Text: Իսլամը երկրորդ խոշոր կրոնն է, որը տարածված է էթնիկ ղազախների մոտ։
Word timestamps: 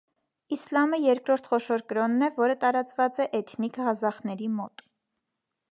Իսլամը 0.55 0.99
երկրորդ 1.03 1.49
խոշոր 1.51 1.83
կրոնն 1.93 2.25
է, 2.27 2.31
որը 2.39 2.57
տարածված 2.65 3.21
է 3.27 3.29
էթնիկ 3.43 3.79
ղազախների 3.89 4.51
մոտ։ 4.61 4.85